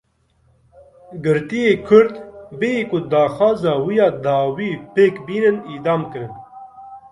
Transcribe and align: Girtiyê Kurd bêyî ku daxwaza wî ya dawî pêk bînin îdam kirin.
Girtiyê 1.23 1.73
Kurd 1.87 2.13
bêyî 2.59 2.83
ku 2.89 2.97
daxwaza 3.11 3.73
wî 3.85 3.95
ya 3.99 4.09
dawî 4.25 4.71
pêk 4.93 5.15
bînin 5.25 5.57
îdam 5.73 6.01
kirin. 6.11 6.33